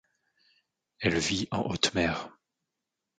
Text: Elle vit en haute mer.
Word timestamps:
Elle 0.97 1.19
vit 1.19 1.47
en 1.51 1.59
haute 1.63 1.93
mer. 1.93 2.29